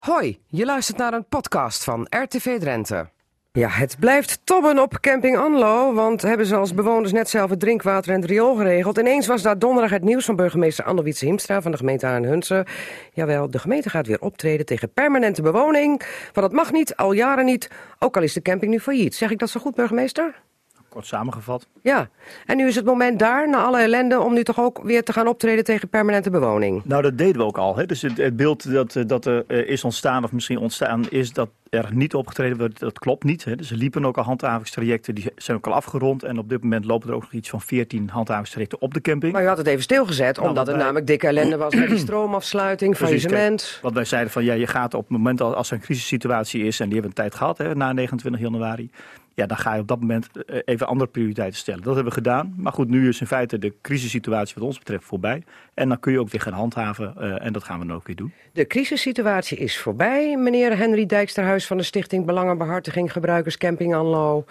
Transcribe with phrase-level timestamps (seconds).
[0.00, 3.08] Hoi, je luistert naar een podcast van RTV Drenthe.
[3.52, 7.60] Ja, het blijft tobben op camping Anlo, want hebben ze als bewoners net zelf het
[7.60, 8.98] drinkwater en het riool geregeld.
[8.98, 12.66] Ineens was daar donderdag het nieuws van burgemeester Anne-Wietse Himstra van de gemeente Arnhunsen.
[13.12, 16.02] Jawel, de gemeente gaat weer optreden tegen permanente bewoning.
[16.32, 19.14] Want dat mag niet, al jaren niet, ook al is de camping nu failliet.
[19.14, 20.42] Zeg ik dat zo goed, burgemeester?
[20.90, 21.66] Kort samengevat.
[21.82, 22.08] Ja,
[22.46, 25.12] en nu is het moment daar, na alle ellende, om nu toch ook weer te
[25.12, 26.82] gaan optreden tegen permanente bewoning.
[26.84, 27.76] Nou, dat deden we ook al.
[27.76, 27.86] Hè?
[27.86, 31.32] Dus het, het beeld dat, eh, dat er eh, is ontstaan, of misschien ontstaan is,
[31.32, 33.44] dat er niet opgetreden wordt, dat klopt niet.
[33.44, 33.56] Hè?
[33.56, 36.22] Dus er liepen ook al handhavingstrajecten, die zijn ook al afgerond.
[36.22, 39.32] En op dit moment lopen er ook nog iets van 14 handhavingstrajecten op de camping.
[39.32, 41.88] Maar u had het even stilgezet, Nou, omdat het wij- namelijk dikke ellende was met
[41.88, 43.78] die stroomafsluiting, faillissement.
[43.82, 46.64] Wat wij zeiden van, ja, je gaat op het moment al- als er een crisissituatie
[46.64, 48.90] is, en die hebben we een tijd gehad, hè, na 29 januari.
[49.34, 51.82] Ja, dan ga je op dat moment eh, even andere prioriteiten stellen.
[51.82, 52.54] Dat hebben we gedaan.
[52.56, 55.42] Maar goed, nu is in feite de crisissituatie wat ons betreft voorbij.
[55.74, 57.16] En dan kun je ook weer gaan handhaven.
[57.16, 58.32] eh, en dat gaan we dan ook weer doen.
[58.52, 64.44] De crisissituatie is voorbij, meneer Henry Dijksterhuis van de Stichting Belangenbehartiging Gebruikers Camping Anlo.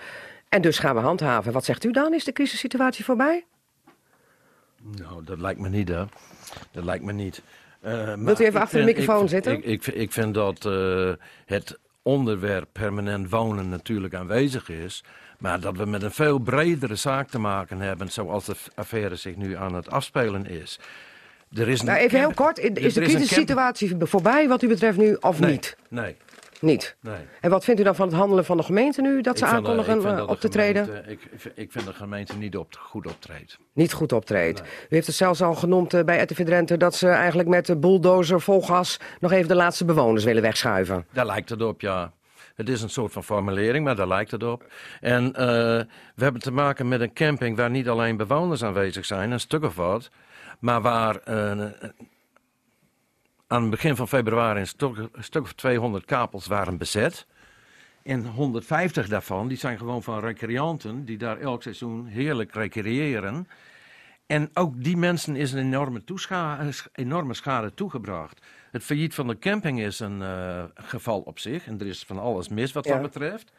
[0.49, 1.51] En dus gaan we handhaven.
[1.53, 2.13] Wat zegt u dan?
[2.13, 3.45] Is de crisissituatie voorbij?
[4.81, 6.03] Nou, dat lijkt me niet, hè.
[6.71, 7.41] Dat lijkt me niet.
[7.81, 9.53] Eh, Wilt u even achter de microfoon ik, zitten?
[9.53, 11.11] Ik, ik, ik vind dat eh,
[11.45, 15.03] het onderwerp permanent wonen natuurlijk aanwezig is.
[15.39, 19.35] Maar dat we met een veel bredere zaak te maken hebben, zoals de affaire zich
[19.35, 20.79] nu aan het afspelen is.
[21.53, 25.17] Er is een Nou, even heel kort, is de crisissituatie voorbij wat u betreft nu
[25.19, 25.77] of Nee, niet?
[25.89, 26.15] Nee,
[26.59, 26.95] Niet.
[27.01, 27.15] nee.
[27.41, 29.49] En wat vindt u dan van het handelen van de gemeente nu, dat ze Ik
[29.49, 30.85] eh, aankondigen eh, dat op te treden?
[30.85, 33.57] gemeente- Ik, ik, ik vind de gemeente niet op, goed optreedt.
[33.73, 34.59] Niet goed optreedt.
[34.59, 37.77] U heeft het zelfs al genoemd eh, bij RTV Drenthe dat ze eigenlijk met de
[37.77, 41.05] bulldozer vol gas nog even de laatste bewoners willen wegschuiven.
[41.13, 42.11] Daar lijkt het op, ja.
[42.55, 44.65] Het is een soort van formulering, maar daar lijkt het op.
[45.01, 45.45] En eh,
[46.15, 49.63] we hebben te maken met een camping waar niet alleen bewoners aanwezig zijn, een stuk
[49.63, 50.09] of wat,
[50.59, 51.65] maar waar eh,
[53.49, 57.25] aan het begin van februari een stuk, een stuk of 200 kapels waren bezet.
[58.03, 63.47] En 150 daarvan, die zijn gewoon van recreanten die daar elk seizoen heerlijk recreëren.
[64.25, 66.01] En ook die mensen is een enorme,
[66.93, 68.45] enorme schade toegebracht.
[68.71, 71.67] Het failliet van de camping is een eh, geval op zich.
[71.67, 72.93] En er is van alles mis wat Ja.
[72.93, 73.51] dat betreft.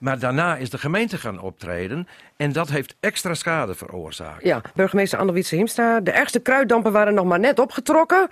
[0.00, 2.08] Maar daarna is de gemeente gaan optreden.
[2.36, 4.44] En dat heeft extra schade veroorzaakt.
[4.44, 6.00] Ja, burgemeester Anne-Wietse Hiemstra.
[6.00, 8.28] De ergste kruiddampen waren nog maar net opgetrokken.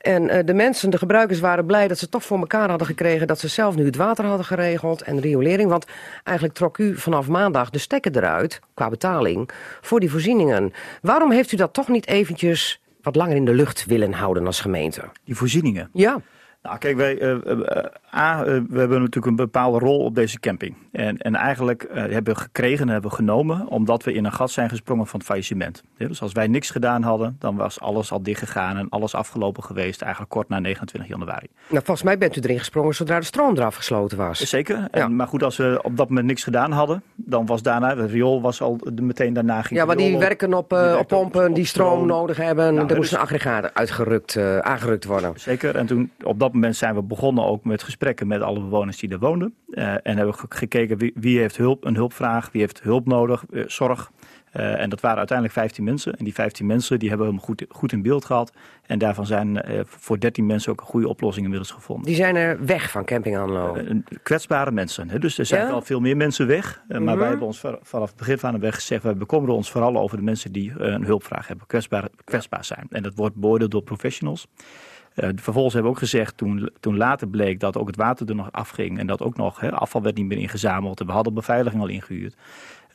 [0.00, 3.26] En eh, de mensen, de gebruikers waren blij dat ze toch voor elkaar hadden gekregen...
[3.26, 5.70] dat ze zelf nu het water hadden geregeld en riolering.
[5.70, 5.86] Want
[6.24, 9.50] eigenlijk trok u vanaf maandag de stekker eruit, qua betaling...
[9.80, 10.72] voor die voorzieningen.
[11.02, 14.60] Waarom heeft u dat toch niet eventjes wat langer in de lucht willen houden als
[14.60, 15.02] gemeente?
[15.24, 15.90] Die voorzieningen.
[15.92, 16.20] Ja,
[16.68, 17.84] Nou, kijk, wij, eh, eh,
[18.14, 20.74] A, eh, we hebben natuurlijk een bepaalde rol op deze camping.
[20.92, 24.50] En, en eigenlijk hebben we gekregen en hebben we genomen omdat we in een gat
[24.50, 25.82] zijn gesprongen van het faillissement.
[25.96, 29.62] Ja, dus als wij niks gedaan hadden, dan was alles al dichtgegaan en alles afgelopen
[29.62, 31.46] geweest, eigenlijk kort na 29 januari.
[31.68, 34.38] nou, volgens mij bent u erin gesprongen zodra de stroom eraf gesloten was.
[34.38, 34.88] Zeker.
[34.90, 35.16] En.
[35.16, 38.40] Maar goed, als we op dat moment niks gedaan hadden, dan was daarna, het riool
[38.40, 41.08] was al de, meteen daarna ging Ja, maar die werken op, Die op werken op-
[41.08, 42.06] pompen op die stroom stroom.
[42.06, 42.74] nodig hebben.
[42.74, 45.32] Nou, er moest dus- een aggregaat uitgerukt, aangerukt worden.
[45.36, 45.76] Zeker.
[45.76, 49.10] En toen op dat moment zijn we begonnen ook met gesprekken met alle bewoners die
[49.10, 49.54] er woonden.
[49.70, 53.62] Eh, en hebben gekeken wie, wie heeft hulp, een hulpvraag, wie heeft hulp nodig, eh,
[53.66, 54.10] zorg.
[54.52, 56.12] Eh, en dat waren uiteindelijk 15 mensen.
[56.16, 58.52] En die 15 mensen die hebben we goed, goed in beeld gehad.
[58.86, 62.06] En daarvan zijn voor 13 mensen ook een goede oplossing inmiddels gevonden.
[62.06, 63.76] Die zijn er weg van Camping Anlo.
[64.22, 65.10] Kwetsbare mensen.
[65.10, 65.18] Hè?
[65.18, 65.68] Dus er zijn Ja?
[65.70, 66.82] wel veel meer mensen weg.
[66.88, 67.16] maar Mhm.
[67.18, 69.02] wij hebben ons van- vanaf het begin van de weg gezegd...
[69.02, 71.66] wij bekommeren ons vooral over de mensen die een hulpvraag hebben.
[71.66, 72.86] Kwetsbaar, kwetsbaar zijn.
[72.90, 74.46] En dat wordt beoordeeld door professionals.
[75.18, 78.34] Eh, vervolgens hebben we ook gezegd, toen, toen later bleek dat ook het water er
[78.34, 78.98] nog afging...
[78.98, 81.00] en dat ook nog hè, afval werd niet meer ingezameld...
[81.00, 82.36] en we hadden beveiliging al ingehuurd...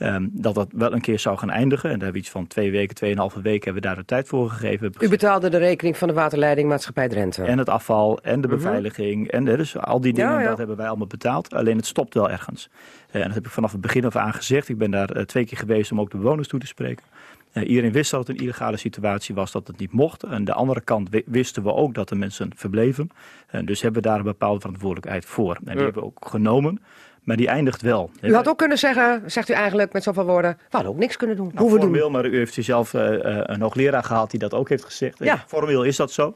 [0.03, 1.83] ehm, dat dat wel een keer zou gaan eindigen.
[1.89, 3.63] En daar hebben we iets van twee weken, tweeënhalve weken...
[3.63, 4.93] hebben we daar de tijd voor gegeven.
[4.99, 7.43] U betaalde de rekening van de waterleidingmaatschappij Drenthe.
[7.43, 9.27] En het afval en de beveiliging.
[9.31, 10.37] En dus al die dingen, Mhm.
[10.37, 10.49] Ja, ja.
[10.49, 11.53] dat hebben wij allemaal betaald.
[11.53, 12.69] Alleen het stopt wel ergens.
[13.11, 14.69] Eh, en dat heb ik vanaf het begin af aan gezegd.
[14.69, 17.03] Ik ben daar eh, twee keer geweest om ook de bewoners toe te spreken.
[17.51, 20.25] Eh, iedereen wist dat het een illegale situatie was, dat het niet mocht.
[20.25, 23.09] Aan de andere kant wi- wisten we ook dat de mensen verbleven.
[23.47, 25.55] En dus hebben we daar een bepaalde verantwoordelijkheid voor.
[25.55, 25.81] En die Ja.
[25.83, 26.81] hebben we ook genomen.
[27.23, 28.11] Maar die eindigt wel.
[28.21, 31.17] U had ook kunnen zeggen, zegt u eigenlijk met zoveel woorden, we hadden ook niks
[31.17, 31.51] kunnen doen.
[31.53, 31.79] Nou, doen.
[31.79, 35.19] formeel, maar u heeft zelf eh, eh, een hoogleraar gehad die dat ook heeft gezegd.
[35.19, 35.43] Ja.
[35.47, 36.35] Formeel is dat zo.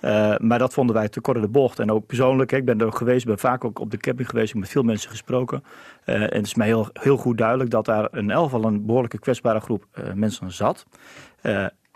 [0.00, 1.78] Eh, maar dat vonden wij te kort in de bocht.
[1.78, 4.48] En ook persoonlijk, ik ben er ook geweest, ben vaak ook op de camping geweest,
[4.48, 5.64] ik heb met veel mensen gesproken.
[6.04, 8.86] Eh, en het is mij heel, heel goed duidelijk dat daar in elk geval een
[8.86, 10.86] behoorlijke kwetsbare groep eh, mensen zat.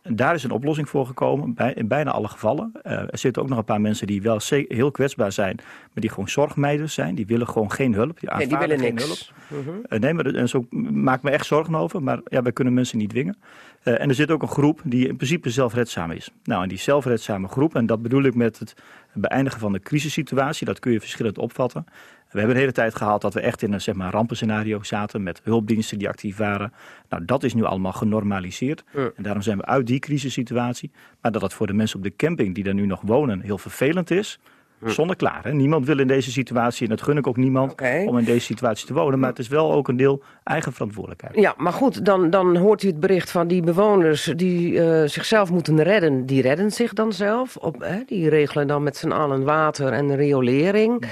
[0.02, 2.73] Daar is een oplossing voor gekomen, bij, in bijna alle gevallen.
[2.82, 6.11] Eh, er zitten ook nog een paar mensen die wel heel kwetsbaar zijn, maar die
[6.11, 7.14] gewoon zorgmeiders zijn.
[7.14, 8.20] Die willen gewoon geen hulp.
[8.20, 9.32] Die, Nee, die willen geen niks.
[9.49, 9.64] hulp.
[9.67, 9.76] Mhm.
[9.88, 12.02] Eh, nee, maar dat- en zo maak ik me echt zorgen over.
[12.02, 13.37] Maar ja, wij kunnen mensen niet dwingen.
[13.82, 16.31] Eh, en er zit ook een groep die in principe zelfredzaam is.
[16.44, 18.75] Nou, en die zelfredzame groep, en dat bedoel ik met het,
[19.15, 20.67] beëindigen van de crisissituatie.
[20.67, 21.85] Dat kun je verschillend opvatten.
[22.31, 25.23] We hebben de hele tijd gehad dat we echt in een zeg maar, rampenscenario zaten
[25.23, 26.73] met hulpdiensten die actief waren.
[27.09, 28.85] Nou, dat is nu allemaal genormaliseerd.
[29.17, 30.91] En daarom zijn we uit die crisissituatie.
[31.21, 33.59] Maar dat het voor de mensen op de camping die daar nu nog wonen heel
[33.59, 34.39] vervelend is.
[34.85, 35.41] Zonder klaar.
[35.44, 35.53] Hè?
[35.53, 37.75] Niemand wil in deze situatie, en dat gun ik ook niemand,
[38.06, 39.19] om in deze situatie te wonen.
[39.19, 41.35] Maar het is wel ook een deel eigen verantwoordelijkheid.
[41.35, 45.50] Ja, maar goed, dan, dan hoort u het bericht van die bewoners die uh, zichzelf
[45.50, 46.27] moeten redden.
[46.27, 47.56] Die redden zich dan zelf.
[47.56, 47.99] Op, hè?
[48.06, 51.00] Die regelen dan met z'n allen water en riolering.
[51.00, 51.09] Mhm.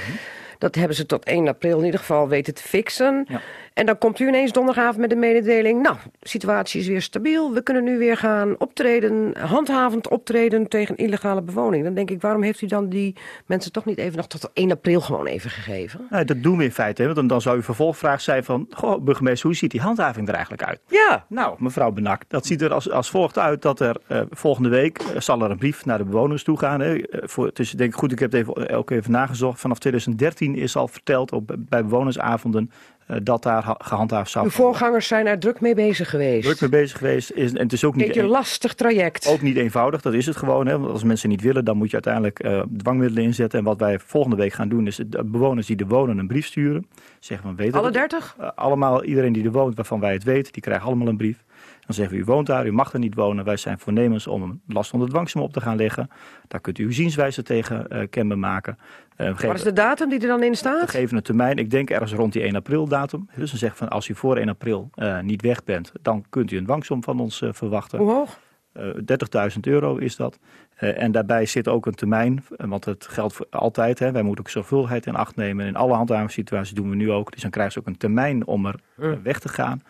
[0.59, 3.26] Dat hebben ze tot 1 april in ieder geval weten te fixen.
[3.29, 3.41] Ja.
[3.79, 5.83] En dan komt u ineens donderdagavond met de mededeling...
[5.83, 9.35] nou, de situatie is weer stabiel, we kunnen nu weer gaan optreden...
[9.39, 11.85] handhavend optreden tegen illegale bewoning.
[11.85, 13.17] Dan denk ik, waarom heeft u dan die
[13.47, 16.07] mensen toch niet even nog tot 1 april gewoon even gegeven?
[16.11, 18.67] Nou, dat doen we in feite, hè, want dan zou uw vervolgvraag zijn van...
[18.71, 20.81] goh, burgemeester, hoe ziet die handhaving er eigenlijk uit?
[20.89, 21.25] Ja.
[21.29, 25.03] Nou, mevrouw Benak, dat ziet er als, als volgt uit dat er uh, volgende week...
[25.03, 26.81] Uh, zal er een brief naar de bewoners toe gaan.
[26.81, 26.95] Hè.
[26.95, 29.61] Uh, voor, het is denk ik goed, ik heb het even, ook even nagezocht.
[29.61, 35.07] Vanaf 2013 is al verteld op, bij bewonersavonden eh, dat daar gehandhaafd zou Uw voorgangers
[35.07, 36.45] zijn er druk mee bezig geweest.
[36.45, 37.31] Druk mee bezig geweest.
[37.31, 39.27] Is, en het is ook niet een lastig traject.
[39.27, 40.67] Ook niet eenvoudig, dat is het gewoon.
[40.67, 40.79] Hè.
[40.79, 43.59] Want als mensen niet willen, dan moet je uiteindelijk uh, dwangmiddelen inzetten.
[43.59, 46.47] En wat wij volgende week gaan doen, is de bewoners die er wonen een brief
[46.47, 46.87] sturen.
[47.19, 48.37] Zeggen van, weten Alle dertig?
[48.41, 51.45] Uh, allemaal, iedereen die er woont, waarvan wij het weten, die krijgen allemaal een brief.
[51.88, 53.44] Dan zeggen we, u woont daar, u mag er niet wonen.
[53.44, 56.11] Wij zijn voornemens om een last onder dwangsom op te gaan leggen.
[56.49, 58.79] Daar kunt u uw zienswijze tegen uh, kenbaar maken.
[59.17, 60.81] Uh, Wat is de datum die er dan in staat?
[60.81, 63.29] We geven een termijn, ik denk ergens rond die 1 april datum.
[63.37, 66.50] Dus dan zeggen van als u voor 1 april uh, niet weg bent, dan kunt
[66.50, 67.99] u een dwangsom van ons verwachten.
[67.99, 68.40] Hoe hoog?
[68.79, 70.38] 30.000 euro is dat.
[70.81, 73.99] Uh, en daarbij zit ook een termijn, want het geldt voor altijd.
[73.99, 74.13] Hè.
[74.13, 75.67] Wij moeten ook zorgvuldigheid in acht nemen.
[75.67, 77.33] In alle handhavingssituaties doen we nu ook.
[77.33, 79.83] Dus dan krijgen ze ook een termijn om er uh, weg te gaan.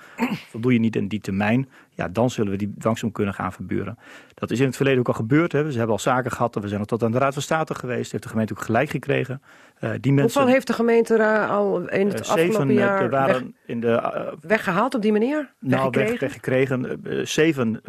[0.51, 1.69] Voldoe je niet in die termijn,
[1.99, 3.99] ja, dan zullen we die dwangsom kunnen gaan verburen.
[4.35, 5.53] Dat is in het verleden ook al gebeurd.
[5.53, 5.65] Hè.
[5.65, 6.55] We hebben al zaken gehad.
[6.55, 8.11] We zijn al tot aan de Raad van State geweest.
[8.13, 9.43] Heeft de gemeente ook gelijk gekregen.
[9.81, 13.43] Uh, die mensen, Hoeveel heeft de gemeente al in het afgelopen zeven, jaar waren weg,
[13.67, 15.53] in de, weggehaald op die manier?
[15.59, 16.83] Nou, weggekregen?
[16.83, 17.27] weggekregen.
[17.27, 17.81] zeven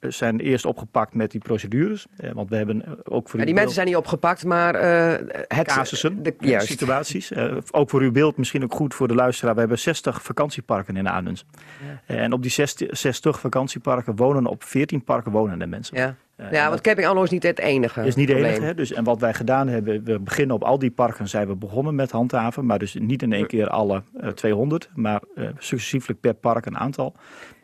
[0.00, 2.06] zijn eerst opgepakt met die procedures.
[2.36, 5.66] Want we hebben ook voor ja, die mensen zijn niet opgepakt, maar uh, het...
[5.66, 6.66] Casussen, de, juist.
[6.66, 7.30] situaties.
[7.30, 9.54] Uh, ook voor uw beeld, misschien ook goed voor de luisteraar.
[9.54, 11.34] We hebben 60 vakantieparken in Arnhem.
[12.06, 12.14] Ja.
[12.14, 15.96] En op die 60, 60 vakantieparken wonen, op 14 parken wonen de mensen.
[15.96, 16.16] Ja.
[16.36, 18.04] Uh, ja, want Camping Anno is niet het enige.
[18.04, 18.60] Is niet het enige.
[18.60, 18.74] Hè?
[18.74, 21.94] Dus, en wat wij gedaan hebben, we beginnen op al die parken zijn we begonnen
[21.94, 22.66] met handhaven.
[22.66, 26.78] Maar dus niet in één keer alle uh, 200, maar uh, successieflijk per park een
[26.78, 27.14] aantal.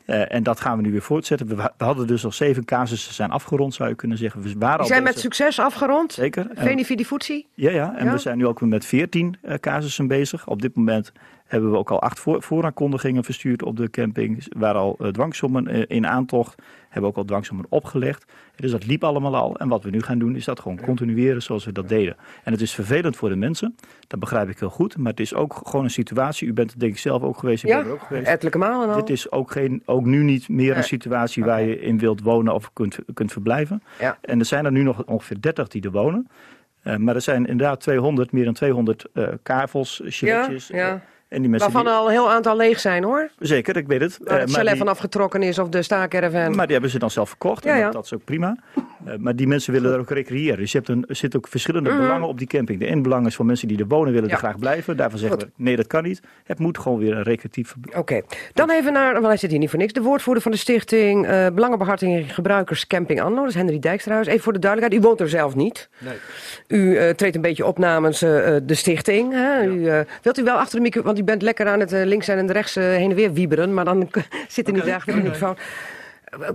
[0.07, 1.47] Uh, en dat gaan we nu weer voortzetten.
[1.47, 4.43] We, we, hadden dus al zeven casussen zijn afgerond, zou je kunnen zeggen.
[4.43, 6.13] We waren Die zijn met succes afgerond?
[6.13, 6.47] Zeker.
[6.55, 7.47] Veni Vidi Futsi?
[7.55, 7.97] Ja, ja.
[7.97, 8.13] En ja?
[8.13, 10.47] we zijn nu ook weer met veertien uh, casussen bezig.
[10.47, 11.13] Op dit moment
[11.47, 14.45] hebben we ook al acht voor, vooraankondigingen verstuurd op de camping.
[14.59, 16.63] Waar al uh, dwangsommen in aantocht.
[16.93, 18.33] Hebben ook al dwangsommen opgelegd.
[18.57, 19.57] Dus dat liep allemaal al.
[19.57, 22.17] En wat we nu gaan doen is dat gewoon continueren zoals we dat deden.
[22.45, 23.77] En het is vervelend voor de mensen.
[24.07, 24.97] Dat begrijp ik heel goed.
[24.97, 26.49] Maar het is ook gewoon een situatie.
[26.49, 27.65] U bent er denk ik zelf ook geweest.
[27.65, 28.27] Ik ja, ben er ook geweest.
[28.27, 28.97] ettelijke malen al.
[28.97, 32.55] Dit is ook, geen, ook nu niet meer een situatie waar je in wilt wonen
[32.55, 33.83] of kunt, kunt verblijven.
[33.99, 34.19] Ja.
[34.21, 36.29] En er zijn er nu nog ongeveer 30 die er wonen.
[36.85, 40.03] Uh, maar er zijn inderdaad 200, meer dan 200 uh, kavels.
[40.05, 41.03] Ja, ja.
[41.33, 42.01] En die mensen Waarvan die...
[42.01, 43.31] al een heel aantal leeg zijn hoor.
[43.39, 44.19] Zeker, ik weet het.
[44.25, 44.79] Waar het uh, chalet die...
[44.79, 46.55] van afgetrokken is of de staakerven.
[46.55, 47.65] Maar die hebben ze dan zelf verkocht.
[47.65, 47.85] Ja, en ja.
[47.85, 48.57] dat, dat is ook prima.
[49.07, 50.59] Uh, maar die mensen willen er ook recreëren.
[50.59, 52.01] Dus je hebt een, er zitten ook verschillende Mhm.
[52.01, 52.79] belangen op die camping.
[52.81, 54.35] De ene belang is voor mensen die er wonen willen Ja.
[54.35, 54.97] er graag blijven.
[54.97, 55.49] Daarvan zeggen Goed.
[55.57, 56.21] we, nee dat kan niet.
[56.45, 57.75] Het moet gewoon weer een recreatief.
[57.97, 58.21] Oké,
[58.53, 59.93] dan even naar, want hij zit hier niet voor niks.
[59.93, 63.41] De woordvoerder van de stichting uh, Belangenbehartiging Gebruikers Camping Anno.
[63.41, 64.27] Dat is Henry Dijkstrahuis.
[64.27, 65.89] Even voor de duidelijkheid, u woont er zelf niet.
[65.99, 66.15] Nee.
[66.69, 68.31] U uh, treedt een beetje op namens uh,
[68.63, 69.33] de stichting.
[69.33, 69.61] Hè?
[69.61, 69.65] Ja.
[69.65, 72.29] U, uh, wilt u wel achter de microfoon, u bent lekker aan het uh, links
[72.29, 73.75] en rechts uh, heen en weer wieberen.
[73.75, 74.11] Maar dan
[74.49, 75.09] zit er niet Oké, echt.
[75.09, 75.51] Uh,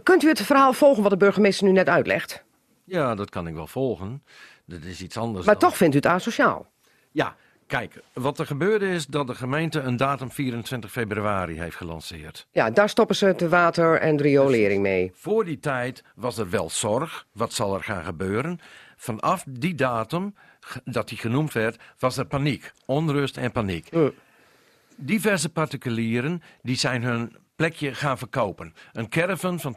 [0.04, 2.44] Kunt u het verhaal volgen wat de burgemeester nu net uitlegt?
[2.84, 4.24] Ja, dat kan ik wel volgen.
[4.66, 5.46] Dat is iets anders.
[5.46, 6.68] Maar dan- toch vindt u het asociaal.
[7.12, 7.36] Ja,
[7.68, 12.48] kijk, wat er gebeurde is dat de gemeente een datum 24 februari heeft gelanceerd.
[12.52, 15.12] Ja, daar stoppen ze de water en de riolering mee.
[15.16, 17.26] Voor die tijd was er wel zorg.
[17.34, 18.60] Wat zal er gaan gebeuren?
[18.98, 20.36] Vanaf die datum
[20.84, 22.72] dat die genoemd werd, was er paniek.
[22.86, 23.92] Onrust en paniek.
[23.92, 24.12] Mm.
[24.98, 28.74] Diverse particulieren die zijn hun plekje gaan verkopen.
[28.94, 29.76] Een caravan van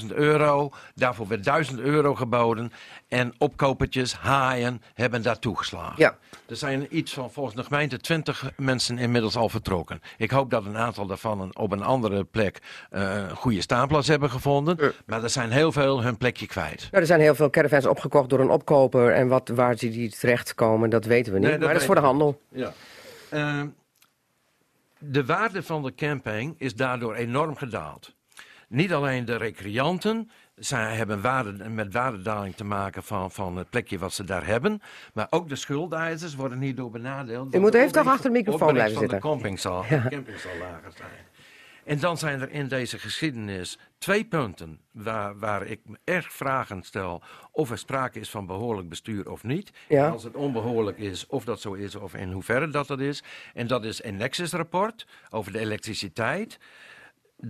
[0.00, 2.72] 12.000 euro, daarvoor werd 1000 euro geboden.
[3.08, 5.94] En opkopertjes, haaien, hebben daar toegeslagen.
[5.96, 6.16] Ja.
[6.48, 10.00] Er zijn iets van volgens de gemeente 20 mensen inmiddels al vertrokken.
[10.16, 12.58] Ik hoop dat een aantal daarvan een- op een andere plek
[12.90, 14.78] eh, een goede staanplaats hebben gevonden.
[15.06, 16.80] Maar er zijn heel veel hun plekje kwijt.
[16.90, 19.12] Nou, er zijn heel veel caravans opgekocht door een opkoper.
[19.12, 21.48] En wat, waar ze die terechtkomen, dat weten we niet.
[21.48, 22.40] Nee, maar dat is voor de handel.
[22.52, 22.72] Ja.
[23.30, 23.66] Ehm,
[25.00, 28.14] de waarde van de camping is daardoor enorm gedaald.
[28.68, 33.98] Niet alleen de recreanten, zij hebben waarde, met waardedaling te maken van, van het plekje
[33.98, 34.80] wat ze daar hebben.
[35.14, 37.54] Maar ook de schuldeisers worden hierdoor benadeeld.
[37.54, 39.16] U moet even toch achter de microfoon blijven zitten.
[39.18, 39.22] de
[40.36, 41.10] zal lager zijn.
[41.90, 46.82] En dan zijn er in deze geschiedenis twee punten waar, waar ik me erg vragen
[46.82, 49.70] stel of er sprake is van behoorlijk bestuur of niet.
[49.88, 50.06] Ja.
[50.06, 53.22] En als het onbehoorlijk is, of dat zo is of in hoeverre dat dat is.
[53.54, 56.58] En dat is een Nexus-rapport over de elektriciteit.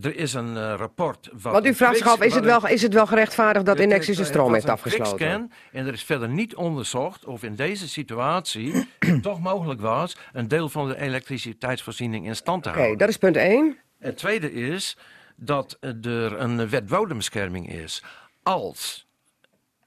[0.00, 1.28] Er is een eh, rapport.
[1.32, 4.16] Wat Want u vraagt zich af, is het, wel, is het wel gerechtvaardigd dat Inexis
[4.16, 5.16] de stroom heeft afgesloten?
[5.16, 10.16] quickscan En er is verder niet onderzocht of in deze situatie het toch mogelijk was
[10.32, 12.98] een deel van de elektriciteitsvoorziening in stand te Oké, houden.
[12.98, 13.76] dat is punt 1.
[14.00, 14.96] Het tweede is
[15.36, 18.02] dat er een wet bodembescherming is.
[18.42, 19.06] Als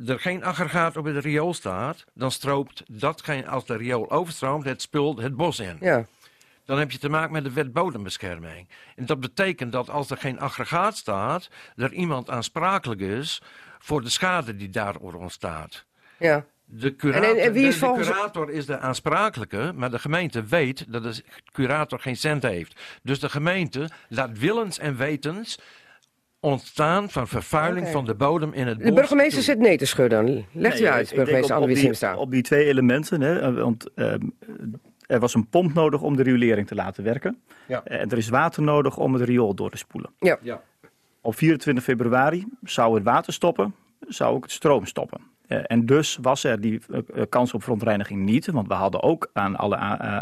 [0.06, 4.82] er geen aggregaat op het riool staat, dan stroomt datgene, als de riool overstroomt, het
[4.82, 5.78] spul het bos in.
[5.80, 6.06] Ja.
[6.66, 8.70] Dan heb je te maken met de wet bodembescherming.
[8.96, 13.42] En dat betekent dat als er geen aggregaat staat, er iemand aansprakelijk is
[13.80, 15.86] voor de schade die daardoor ontstaat.
[16.18, 16.46] ja.
[16.66, 19.92] De curator, En- en- en wie is de- de volgens- curator is de aansprakelijke, maar
[19.92, 22.82] de gemeente weet dat de curator geen cent heeft.
[23.04, 25.60] Dus de gemeente laat willens en wetens
[26.40, 28.86] ontstaan van vervuiling van de bodem in het bos.
[28.88, 29.44] De burgemeester toe.
[29.44, 30.46] zit nee te schudden.
[30.52, 32.16] Legt u Nee, uit, ik denk burgemeester die- Himstra.
[32.18, 34.20] Op die twee elementen, hè, eh, want ehm,
[35.08, 37.42] er was een pomp nodig om de riolering te laten werken.
[37.68, 37.84] Ja.
[37.84, 40.12] En er is water nodig om het riool door te spoelen.
[40.20, 40.38] Ja.
[40.42, 40.62] Ja.
[41.22, 43.76] Op 24 februari zou het water stoppen,
[44.08, 45.22] zou ook het stroom stoppen.
[45.48, 49.04] Eh, en dus was er die eh, eh, kans op verontreiniging niet, want we hadden
[49.04, 49.76] ook aan alle,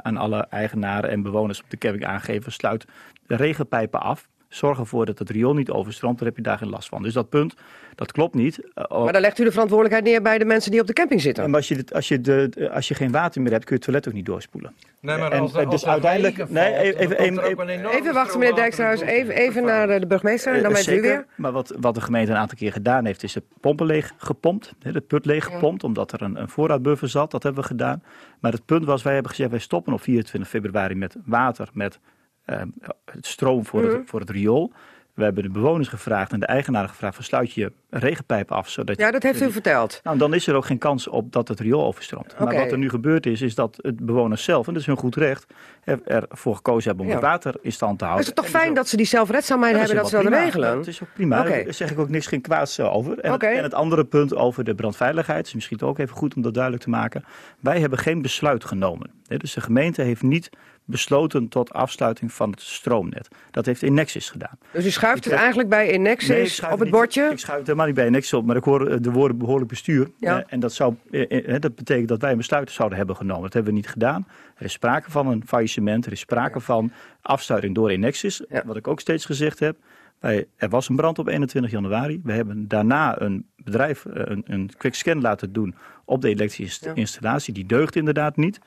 [0.04, 2.86] aan alle eigenaren en bewoners op de camping aangegeven, sluit
[3.28, 4.30] de regenpijpen af.
[4.52, 7.04] Zorg ervoor dat het riool niet overstroomt, dan heb je daar geen last van.
[7.04, 7.54] Dus dat punt,
[7.96, 8.60] dat klopt niet.
[8.74, 10.94] Eh, oh, Maar dan legt u de verantwoordelijkheid neer bij de mensen die op de
[10.94, 11.44] camping zitten.
[11.44, 13.92] en als je, als, je de, als je geen water meer hebt, kun je het
[13.92, 14.74] toilet ook niet doorspoelen.
[15.00, 19.02] Nee, maar En- als, en er- dus als er uiteindelijk- nee, even- wachten, meneer het
[19.02, 21.26] Even, even naar de, de burgemeester en dan Eh, bent u zeker, weer.
[21.36, 24.74] Maar wat, wat de gemeente een aantal keer gedaan heeft, is de pompen leeg gepompt.
[24.82, 27.32] hè, De put leeg gepompt, omdat er een, een voorraadbuffer zat.
[27.32, 28.04] Dat hebben we gedaan.
[28.40, 32.00] Maar het punt was, wij hebben gezegd, wij stoppen op 24 februari met water, met
[32.46, 33.92] het stroom voor, Mhm.
[33.92, 34.72] het, voor het riool.
[35.14, 38.70] We hebben de bewoners gevraagd en de eigenaren gevraagd, van sluit je regenpijp af.
[38.70, 40.00] Zodat Ja, dat heeft u verteld.
[40.04, 42.36] Nou, dan is er ook geen kans op dat het riool overstroomt.
[42.40, 44.98] Maar wat er nu gebeurd is, is dat het bewoners zelf, en dat is hun
[44.98, 47.18] goed recht, er, ervoor gekozen hebben om Ja.
[47.18, 48.26] het water in stand te Is houden.
[48.28, 50.44] het toch En fijn dat ze die zelfredzaamheid ja, hebben dat is ze dat prima.
[50.44, 50.76] regelen?
[50.76, 51.44] Dat is ook prima.
[51.44, 53.20] Daar zeg ik ook niks geen kwaads eh, over.
[53.20, 56.42] En, het, en het andere punt over de brandveiligheid is misschien ook even goed om
[56.42, 57.24] dat duidelijk te maken.
[57.60, 59.10] Wij hebben geen besluit genomen.
[59.28, 60.50] Dus de gemeente heeft niet
[60.86, 63.28] besloten tot afsluiting van het stroomnet.
[63.52, 64.58] Dat heeft Inexis gedaan.
[64.72, 67.30] Dus u schuift Ik het heb- eigenlijk bij Nee, schuif op het niet- bordje?
[67.32, 69.70] Ik schuif het helemaal niet bij Inexis op, maar ik hoor eh, de woorden behoorlijk
[69.70, 70.12] bestuur.
[70.20, 70.38] Ja.
[70.40, 73.42] Eh, en dat, zou, eh, eh, dat betekent dat wij een besluit zouden hebben genomen.
[73.42, 74.28] Dat hebben we niet gedaan.
[74.56, 76.06] Er is sprake van een faillissement.
[76.06, 78.44] Er is sprake van afsluiting door Inexis.
[78.50, 78.64] Ja.
[78.66, 79.78] Wat ik ook steeds gezegd heb.
[80.20, 82.22] Wij, er was een brand op 21 januari.
[82.24, 86.86] We hebben daarna een bedrijf eh, een, een quick scan laten doen op de elektrische
[86.86, 86.94] Ja.
[86.94, 87.54] installatie.
[87.54, 88.60] Die deugt inderdaad niet.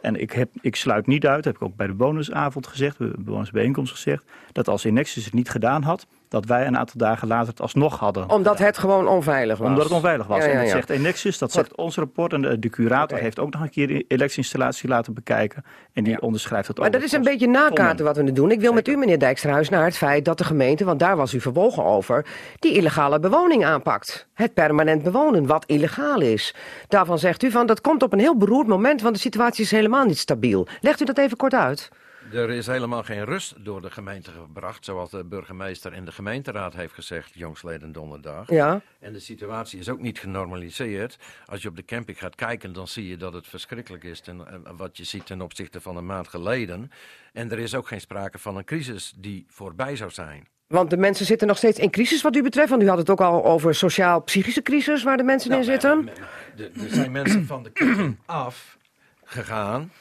[0.00, 3.12] En ik, heb, ik sluit niet uit, heb ik ook bij de bonusavond gezegd, de
[3.18, 7.48] bewonersbijeenkomst gezegd, dat als Inexis het niet gedaan had, dat wij een aantal dagen later
[7.48, 8.30] het alsnog hadden.
[8.30, 9.68] Omdat het gewoon onveilig was.
[9.68, 10.38] Omdat het onveilig was.
[10.38, 12.32] Ja, ja, En dat zegt Enexis, dat zegt ons rapport.
[12.32, 15.64] En de, de curator heeft ook nog een keer de elektrische laten bekijken.
[15.92, 16.92] En die onderschrijft het Maar ook.
[16.92, 18.50] dat is een beetje nakaarten wat we nu doen.
[18.50, 21.34] Ik wil met u, meneer Dijksterhuis, naar het feit dat de gemeente, want daar was
[21.34, 22.26] u verwogen over,
[22.58, 24.28] die illegale bewoning aanpakt.
[24.34, 26.54] Het permanent bewonen, wat illegaal is.
[26.88, 29.70] Daarvan zegt u van, dat komt op een heel beroerd moment, want de situatie is
[29.70, 30.66] helemaal niet stabiel.
[30.80, 31.90] Legt u dat even kort uit?
[32.32, 36.74] Er is helemaal geen rust door de gemeente gebracht, zoals de burgemeester en de gemeenteraad
[36.74, 38.50] heeft gezegd jongsleden donderdag.
[38.50, 38.80] Ja.
[39.00, 41.16] En de situatie is ook niet genormaliseerd.
[41.46, 44.46] Als je op de camping gaat kijken, dan zie je dat het verschrikkelijk is ten,
[44.46, 46.90] eh, wat je ziet ten opzichte van een maand geleden.
[47.32, 50.46] En er is ook geen sprake van een crisis die voorbij zou zijn.
[50.66, 52.70] Want de mensen zitten nog steeds in crisis wat u betreft.
[52.70, 56.04] Want u had het ook al over sociaal-psychische crisis waar de mensen in Nou, zitten.
[56.04, 58.76] maar- maar- Er zijn mensen van de camping af
[59.24, 59.92] gegaan,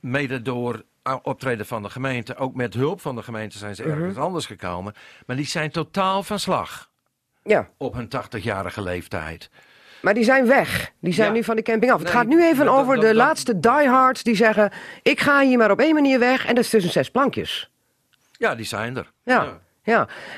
[0.00, 2.36] mede door a- optreden van de gemeente.
[2.36, 4.94] Ook met hulp van de gemeente zijn ze ergens anders gekomen.
[5.26, 6.90] Maar die zijn totaal van slag
[7.44, 9.50] Ja, op hun 80-jarige leeftijd.
[10.02, 10.92] maar die zijn weg.
[11.00, 11.34] Die zijn Ja.
[11.34, 11.98] nu van de camping af.
[12.00, 14.72] Het gaat nu even dat- over dat- de dat- laatste diehards die zeggen...
[15.02, 17.70] ik ga hier maar op één manier weg en dat is tussen zes plankjes.
[18.32, 19.10] Ja, die zijn er.
[19.24, 19.60] Ja, ja.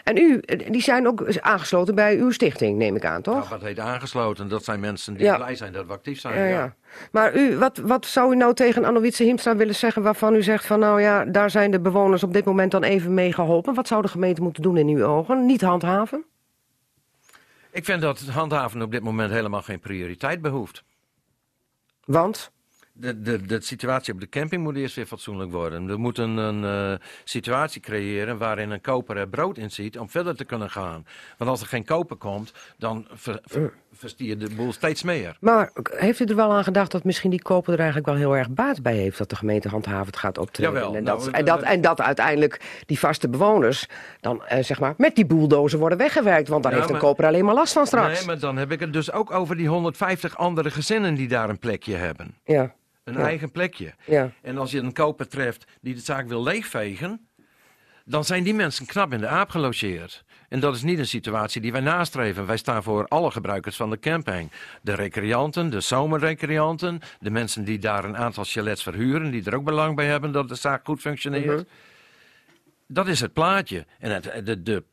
[0.04, 3.34] En u, die zijn ook aangesloten bij uw stichting, neem ik aan, toch?
[3.34, 4.48] Nou, wat heet aangesloten?
[4.48, 5.36] Dat zijn mensen die Ja.
[5.36, 6.38] blij zijn dat we actief zijn.
[6.38, 6.48] Ja, ja.
[6.48, 6.74] ja.
[7.12, 10.02] Maar u, wat, wat zou u nou tegen Annowietse Hiemstra willen zeggen...
[10.02, 13.14] waarvan u zegt van nou ja, daar zijn de bewoners op dit moment dan even
[13.14, 13.74] mee geholpen?
[13.74, 15.46] Wat zou de gemeente moeten doen in uw ogen?
[15.46, 16.24] Niet handhaven?
[17.70, 20.84] Ik vind dat handhaven op dit moment helemaal geen prioriteit behoeft.
[22.04, 22.50] Want?
[22.92, 25.86] De, de, de situatie op de camping moet eerst weer fatsoenlijk worden.
[25.86, 30.36] We moeten een uh, situatie creëren waarin een koper er brood in ziet om verder
[30.36, 31.06] te kunnen gaan.
[31.38, 35.36] Want als er geen koper komt, dan ver, ver, verstier de boel steeds meer.
[35.40, 38.36] Maar heeft u er wel aan gedacht dat misschien die koper er eigenlijk wel heel
[38.36, 40.72] erg baat bij heeft dat de gemeente handhavend gaat optreden?
[40.72, 43.86] Jawel, en, nou, dat, en, dat, en dat uiteindelijk die vaste bewoners
[44.20, 46.48] dan eh, zeg maar met die bulldozer worden weggewerkt.
[46.48, 48.18] Want daar Ja, heeft een koper alleen maar last van straks.
[48.18, 51.48] Nee, maar dan heb ik het dus ook over die 150 andere gezinnen die daar
[51.48, 52.34] een plekje hebben.
[52.44, 53.20] Ja, Een Ja.
[53.20, 53.94] eigen plekje.
[54.06, 54.30] ja.
[54.42, 57.26] En als je een koper treft die de zaak wil leegvegen,
[58.04, 60.24] dan zijn die mensen knap in de aap gelogeerd.
[60.48, 62.46] En dat is niet een situatie die wij nastreven.
[62.46, 64.50] Wij staan voor alle gebruikers van de camping.
[64.82, 69.64] De recreanten, de zomerrecreanten, de mensen die daar een aantal chalets verhuren, die er ook
[69.64, 71.46] belang bij hebben dat de zaak goed functioneert.
[71.56, 71.62] Mhm.
[72.86, 73.86] Dat is het plaatje.
[73.98, 74.84] En het, de, de,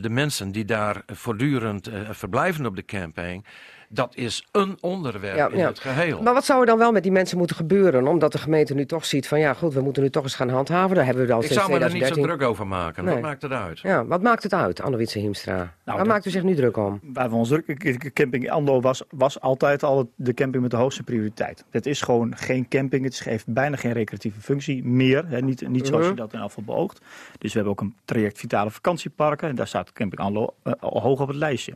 [0.00, 3.46] de mensen die daar voortdurend eh, verblijven op de camping,
[3.88, 5.66] dat is een onderwerp Ja, in ja.
[5.66, 6.22] het geheel.
[6.22, 8.06] Maar wat zou er dan wel met die mensen moeten gebeuren?
[8.06, 10.48] Omdat de gemeente nu toch ziet van ja goed, we moeten nu toch eens gaan
[10.48, 10.96] handhaven.
[10.96, 12.36] Daar hebben we dan Ik sinds zou me er niet zo 2013.
[12.38, 13.04] druk over maken.
[13.04, 13.14] Nee.
[13.14, 13.78] Wat maakt het uit?
[13.80, 15.74] Ja, wat maakt het uit, Anne-Wietse Hiemstra?
[15.84, 17.00] Waar dat- maakt u zich nu druk om?
[17.02, 21.02] Waar we ons druk, camping Ando was, was altijd al de camping met de hoogste
[21.02, 21.64] prioriteit.
[21.70, 25.24] Het is gewoon geen camping, het heeft bijna geen recreatieve functie meer.
[25.28, 26.10] Hè, niet, niet zoals Mhm.
[26.10, 26.98] je dat in afval beoogt.
[27.38, 31.00] Dus we hebben ook een traject Vitale Vakantieparken en daar staat camping Ando eh, al
[31.00, 31.74] hoog op het lijstje.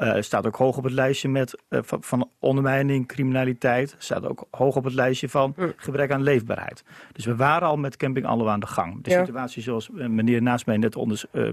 [0.00, 3.94] Eh, staat ook hoog op het lijstje met, eh, van, van ondermijning, criminaliteit.
[3.98, 5.68] Staat ook hoog op het lijstje van Mhm.
[5.76, 6.84] gebrek aan leefbaarheid.
[7.12, 9.04] Dus we waren al met camping Allo aan de gang.
[9.04, 9.24] De Ja.
[9.24, 10.96] situatie zoals eh, meneer naast mij net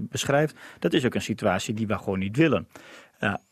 [0.02, 2.68] beschrijft, dat is ook een situatie die we gewoon niet willen.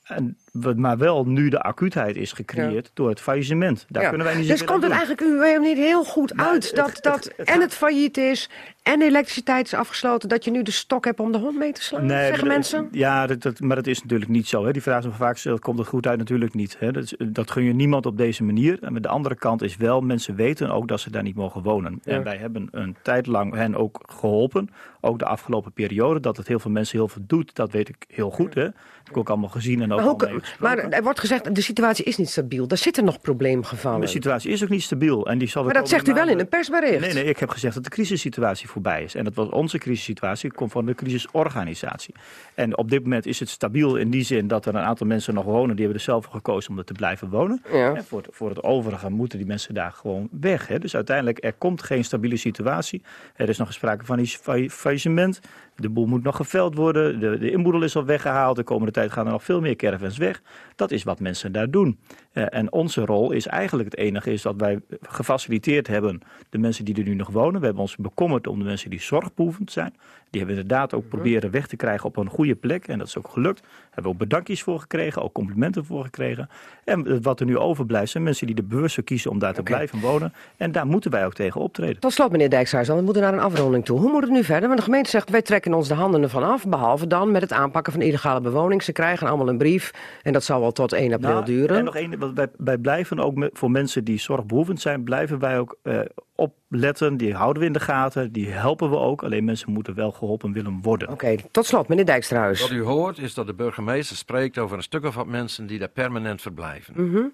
[0.06, 0.36] En,
[0.76, 3.86] maar wel nu de acuutheid is gecreëerd door het faillissement.
[3.88, 4.08] Daar Ja.
[4.08, 4.98] kunnen wij niet Dus komt het doen.
[5.00, 8.16] eigenlijk niet heel goed Maar uit het- dat, het- dat het- het en het failliet
[8.16, 8.50] is
[8.82, 11.72] en de elektriciteit is afgesloten, dat je nu de stok hebt om de hond mee
[11.72, 12.06] te slaan?
[12.06, 12.82] Nee, zeggen maar mensen?
[12.82, 14.64] dat- Ja, dat, dat- maar dat is natuurlijk niet zo.
[14.64, 14.72] Hè.
[14.72, 16.18] Die vraag is vaak gesteld, komt het goed uit?
[16.18, 16.76] Natuurlijk niet.
[16.78, 16.92] Hè.
[16.92, 18.78] Dat, dat gun je niemand op deze manier.
[18.82, 21.62] En met de andere kant is wel, mensen weten ook dat ze daar niet mogen
[21.62, 22.00] wonen.
[22.02, 22.12] Ja.
[22.12, 24.68] En wij hebben een tijd lang hen ook geholpen.
[25.00, 26.20] Ook de afgelopen periode.
[26.20, 28.54] Dat het heel veel mensen heel veel doet, dat weet ik heel goed.
[28.54, 28.62] Hè.
[28.64, 32.04] Dat heb ik ook allemaal gezien en ook Maar, maar er wordt gezegd, de situatie
[32.04, 32.66] is niet stabiel.
[32.66, 34.00] Daar zitten nog probleemgevallen.
[34.00, 35.26] De situatie is ook niet stabiel.
[35.26, 37.00] En die zal Maar dat zegt u wel in een persbericht.
[37.00, 39.14] Nee, nee, ik heb gezegd dat de crisissituatie voorbij is.
[39.14, 42.14] En dat was onze crisissituatie, komt van de crisisorganisatie.
[42.54, 45.34] En op dit moment is het stabiel in die zin dat er een aantal mensen
[45.34, 45.76] nog wonen.
[45.76, 47.62] Die hebben er zelf voor gekozen om er te blijven wonen.
[47.72, 47.94] Ja.
[47.94, 50.68] En voor het, voor het overige moeten die mensen daar gewoon weg.
[50.68, 50.78] Hè.
[50.78, 53.02] Dus uiteindelijk, er komt geen stabiele situatie.
[53.36, 55.40] Er is nog sprake van iets fa- faillissement.
[55.76, 57.20] De boel moet nog geveld worden.
[57.20, 58.56] De, de inboedel is al weggehaald.
[58.56, 60.42] De komende tijd gaan er nog veel meer caravans weg.
[60.76, 61.98] Dat is wat mensen daar doen.
[62.32, 66.20] Eh, en onze rol is eigenlijk het enige is dat wij gefaciliteerd hebben
[66.50, 67.60] de mensen die er nu nog wonen.
[67.60, 69.94] We hebben ons bekommerd om de mensen die zorgbehoevend zijn.
[70.30, 72.88] Die hebben we inderdaad ook proberen weg te krijgen op een goede plek.
[72.88, 73.60] En dat is ook gelukt.
[73.60, 76.48] Daar hebben we ook bedankjes voor gekregen, ook complimenten voor gekregen.
[76.84, 79.62] En wat er nu overblijft zijn mensen die er bewust voor kiezen om daar te
[79.62, 80.32] blijven wonen.
[80.56, 82.00] En daar moeten wij ook tegen optreden.
[82.00, 83.98] Tot slot, meneer Dijkshuis, we moeten naar een afronding toe.
[83.98, 84.66] Hoe moet het nu verder?
[84.66, 86.66] Want de gemeente zegt, wij trekken ons de handen ervan af.
[86.66, 88.82] Behalve dan met het aanpakken van illegale bewoning.
[88.82, 89.90] Ze krijgen allemaal een brief.
[90.22, 91.76] En dat zal wel tot 1 april Nou, duren.
[91.76, 95.58] En nog één, wij, wij blijven ook met, voor mensen die zorgbehoevend zijn, blijven wij
[95.58, 96.00] ook eh,
[96.36, 97.16] opletten.
[97.16, 99.22] Die houden we in de gaten, die helpen we ook.
[99.22, 101.08] Alleen mensen moeten wel geholpen willen worden.
[101.08, 102.60] Oké, tot slot, meneer Dijkstruis.
[102.60, 105.78] Wat u hoort is dat de burgemeester spreekt over een stuk of wat mensen die
[105.78, 107.10] daar permanent verblijven.
[107.10, 107.24] Mhm.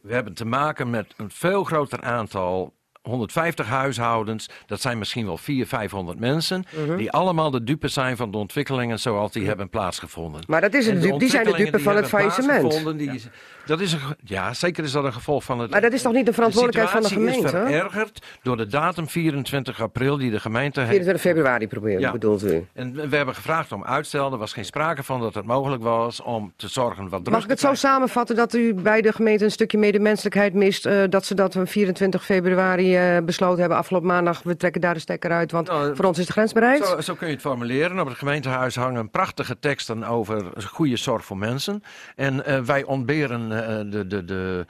[0.00, 2.74] We hebben te maken met een veel groter aantal.
[3.02, 6.96] 150 huishoudens, dat zijn misschien wel 400, 500 mensen, Mhm.
[6.96, 10.40] die allemaal de dupe zijn van de ontwikkelingen zoals die hebben plaatsgevonden.
[10.46, 12.98] Maar dat is En een dupe, die zijn de dupe van het faillissement.
[12.98, 13.22] Die,
[13.66, 15.70] dat is een, ja, zeker is dat een gevolg van het.
[15.70, 17.44] Maar dat is toch niet de verantwoordelijkheid van de gemeente?
[17.46, 22.10] is verergerd door de datum 24 april die de gemeente heeft 24 februari proberen, Ja.
[22.12, 22.66] bedoelt u?
[22.72, 24.32] En we hebben gevraagd om uitstel.
[24.32, 27.50] Er was geen sprake van dat het mogelijk was om te zorgen wat Mag ik
[27.50, 30.86] het zo samenvatten dat u bij de gemeente een stukje medemenselijkheid mist?
[30.86, 34.42] eh, dat ze dat op 24 februari eh, besloten hebben afgelopen maandag.
[34.42, 36.86] We trekken daar de stekker uit, want Nou, voor ons is de grens bereikt.
[36.86, 38.00] Zo, zo kun je het formuleren.
[38.00, 41.82] Op het gemeentehuis hangen prachtige teksten over goede zorg voor mensen.
[42.16, 44.66] En eh, wij ontberen eh, de, de, de,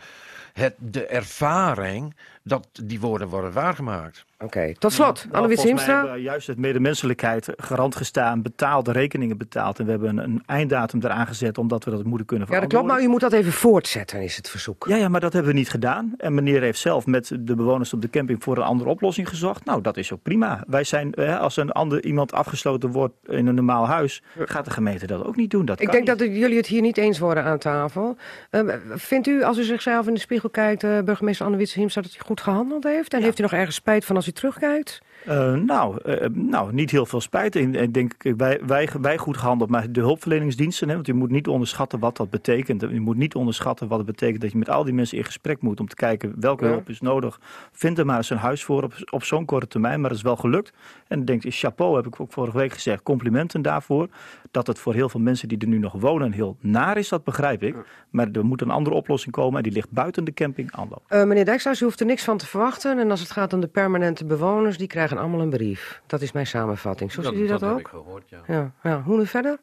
[0.53, 4.25] het, de ervaring dat die woorden worden waargemaakt.
[4.39, 5.95] Oké, tot slot, Nou, mij Hiemstra.
[5.95, 9.79] hebben we juist het medemenselijkheid garant gestaan, betaald, de rekeningen betaald.
[9.79, 12.69] En we hebben een, een einddatum eraan gezet omdat we dat moeten kunnen Ja, dat
[12.69, 14.87] klopt, maar u moet dat even voortzetten, is het verzoek.
[14.89, 16.15] Ja, ja, maar dat hebben we niet gedaan.
[16.17, 19.65] En meneer heeft zelf met de bewoners op de camping voor een andere oplossing gezocht.
[19.65, 20.65] Nou, dat is ook prima.
[20.67, 24.71] Wij zijn, eh, als een ander iemand afgesloten wordt in een normaal huis, gaat de
[24.71, 25.65] gemeente dat ook niet doen.
[25.65, 26.19] Dat Ik denk niet.
[26.19, 28.17] dat jullie het hier niet eens worden aan tafel.
[28.51, 28.61] Eh,
[28.95, 32.19] vindt u, als u zichzelf in de spiegel kijkt, eh, burgemeester Anne-Wietse Hiemstra, dat u
[32.19, 33.15] goed gehandeld heeft?
[33.15, 35.03] En heeft u nog ergens spijt van als u terugkijkt?
[35.29, 37.55] Uh, nou, uh, nou, niet heel veel spijt.
[37.55, 41.49] Ik denk, wij, wij, wij goed gehandeld, maar de hulpverleningsdiensten, hè, want je moet niet
[41.49, 42.81] onderschatten wat dat betekent.
[42.81, 45.61] Je moet niet onderschatten wat het betekent dat je met al die mensen in gesprek
[45.61, 47.41] moet om te kijken welke hulp is nodig.
[47.73, 50.25] Vind er maar eens een huis voor op, op zo'n korte termijn, maar dat is
[50.25, 50.73] wel gelukt.
[51.07, 54.09] En ik denk, chapeau heb ik ook vorige week gezegd, complimenten daarvoor.
[54.51, 57.25] Dat het voor heel veel mensen die er nu nog wonen heel naar is, dat
[57.25, 57.77] begrijp ik.
[58.11, 61.03] Maar er moet een andere oplossing komen en die ligt buiten de camping aanloop.
[61.09, 62.99] Uh, meneer Dijkshuis, u hoeft er niks van te verwachten.
[62.99, 66.03] En als het gaat om de permanente bewoners, die krijgen allemaal een brief.
[66.07, 67.13] Dat is mijn samenvatting.
[67.13, 67.77] Zo ziet u dat, dat ook?
[67.77, 68.43] Heb ik gehoord, ja.
[68.47, 69.03] Ja, ja.
[69.03, 69.59] Hoe nu verder?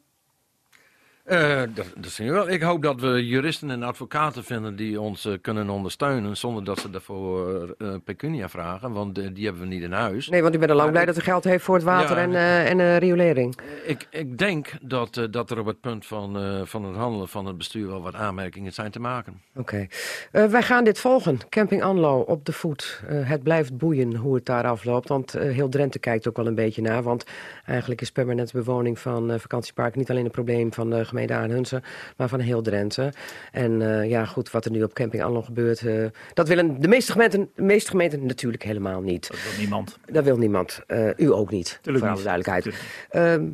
[1.30, 2.50] Uh, dat, we wel.
[2.50, 6.36] Ik hoop dat we juristen en advocaten vinden die ons uh, kunnen ondersteunen.
[6.36, 8.92] zonder dat ze daarvoor uh, pecunia vragen.
[8.92, 10.28] Want die hebben we niet in huis.
[10.28, 12.64] Nee, want u bent al lang blij dat u geld heeft voor het water ja,
[12.64, 13.58] en, en riolering.
[13.84, 16.36] Ik, ik denk dat, dat er op het punt van,
[16.66, 19.40] van het handelen van het bestuur wel wat aanmerkingen zijn te maken.
[19.56, 19.88] Oké.
[20.30, 20.48] Okay.
[20.48, 21.38] wij gaan dit volgen.
[21.48, 23.02] Camping Anlo op de voet.
[23.06, 25.08] het blijft boeien hoe het daar afloopt.
[25.08, 27.02] Want heel Drenthe kijkt ook wel een beetje naar.
[27.02, 27.24] Want
[27.64, 31.82] eigenlijk is permanente bewoning van vakantiepark niet alleen een probleem van de gemeente gemeente Aanhunsen,
[32.16, 33.12] maar van heel Drenthe.
[33.52, 36.88] En uh, ja, goed, wat er nu op Camping Anlo gebeurt, uh, dat willen de
[36.88, 39.28] meeste gemeenten, de meeste gemeenten natuurlijk helemaal niet.
[39.28, 39.98] Dat wil niemand.
[40.06, 40.80] Dat wil niemand.
[40.88, 42.74] Uh, u ook niet, Tuurlijk voor alle duidelijkheid.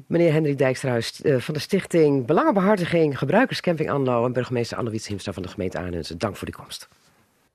[0.06, 5.42] meneer Hendrik Dijkstruis van de stichting Belangenbehartiging Gebruikers Camping Anlo en burgemeester Anne-Wiet Himstra van
[5.42, 6.18] de gemeente Aanhunsen.
[6.18, 6.88] Dank voor de komst.